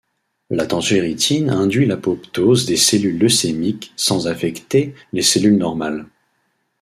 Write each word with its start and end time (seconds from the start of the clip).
La 0.49 0.65
tangeritine 0.65 1.51
induit 1.51 1.85
l'apoptose 1.85 2.65
des 2.65 2.75
cellules 2.75 3.19
leucémiques 3.19 3.93
sans 3.95 4.27
affecter 4.27 4.95
les 5.13 5.21
cellules 5.21 5.59
normales. 5.59 6.07